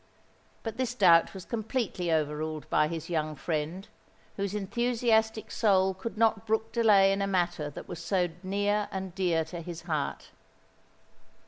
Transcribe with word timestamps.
But 0.63 0.77
this 0.77 0.95
doubt 0.95 1.35
was 1.35 1.45
completely 1.45 2.11
over 2.11 2.35
ruled 2.37 2.67
by 2.71 2.87
his 2.87 3.07
young 3.07 3.35
friend, 3.35 3.87
whose 4.35 4.55
enthusiastic 4.55 5.51
soul 5.51 5.93
could 5.93 6.17
not 6.17 6.47
brook 6.47 6.71
delay 6.71 7.11
in 7.13 7.21
a 7.21 7.27
matter 7.27 7.69
that 7.69 7.87
was 7.87 8.03
so 8.03 8.29
near 8.41 8.87
and 8.91 9.13
dear 9.13 9.45
to 9.45 9.61
his 9.61 9.83
heart. 9.83 10.31